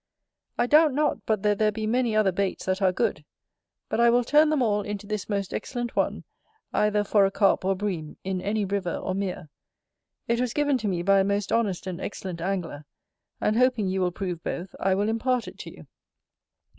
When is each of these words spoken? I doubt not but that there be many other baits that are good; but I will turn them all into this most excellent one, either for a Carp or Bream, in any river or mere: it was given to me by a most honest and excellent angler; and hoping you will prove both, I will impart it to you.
I 0.57 0.65
doubt 0.65 0.95
not 0.95 1.27
but 1.27 1.43
that 1.43 1.59
there 1.59 1.71
be 1.71 1.85
many 1.85 2.15
other 2.15 2.31
baits 2.31 2.65
that 2.65 2.81
are 2.81 2.91
good; 2.91 3.23
but 3.87 3.99
I 3.99 4.09
will 4.09 4.23
turn 4.23 4.49
them 4.49 4.63
all 4.63 4.81
into 4.81 5.05
this 5.05 5.29
most 5.29 5.53
excellent 5.53 5.95
one, 5.95 6.23
either 6.73 7.03
for 7.03 7.23
a 7.23 7.29
Carp 7.29 7.63
or 7.63 7.75
Bream, 7.75 8.17
in 8.23 8.41
any 8.41 8.65
river 8.65 8.95
or 8.95 9.13
mere: 9.13 9.51
it 10.27 10.39
was 10.41 10.55
given 10.55 10.79
to 10.79 10.87
me 10.87 11.03
by 11.03 11.19
a 11.19 11.23
most 11.23 11.51
honest 11.51 11.85
and 11.85 12.01
excellent 12.01 12.41
angler; 12.41 12.85
and 13.39 13.55
hoping 13.57 13.89
you 13.89 14.01
will 14.01 14.11
prove 14.11 14.43
both, 14.43 14.73
I 14.79 14.95
will 14.95 15.07
impart 15.07 15.47
it 15.47 15.59
to 15.59 15.69
you. 15.71 15.85